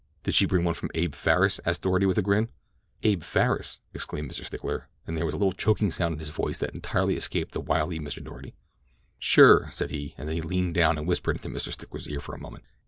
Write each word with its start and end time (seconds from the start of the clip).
"Did 0.23 0.33
she 0.33 0.47
bring 0.47 0.63
one 0.63 0.73
from 0.73 0.89
Abe 0.95 1.13
Farris?" 1.13 1.59
asked 1.63 1.83
Doarty 1.83 2.07
with 2.07 2.17
a 2.17 2.23
grin. 2.23 2.49
"Abe 3.03 3.21
Farris?" 3.21 3.81
exclaimed 3.93 4.31
Mr. 4.31 4.43
Stickler, 4.43 4.89
and 5.05 5.15
there 5.15 5.27
was 5.27 5.35
a 5.35 5.37
little 5.37 5.51
choking 5.51 5.91
sound 5.91 6.13
in 6.13 6.19
his 6.19 6.29
voice 6.31 6.57
that 6.57 6.73
entirely 6.73 7.15
escaped 7.15 7.51
the 7.51 7.61
wily 7.61 7.99
Mr. 7.99 8.19
Doarty. 8.23 8.55
"Sure," 9.19 9.69
said 9.71 9.91
he, 9.91 10.15
and 10.17 10.27
then 10.27 10.33
he 10.33 10.41
leaned 10.41 10.73
down 10.73 10.97
and 10.97 11.07
whispered 11.07 11.35
into 11.35 11.49
Mr. 11.49 11.71
Stickler's 11.71 12.09
ear 12.09 12.19
for 12.19 12.33
a 12.33 12.39
moment. 12.41 12.63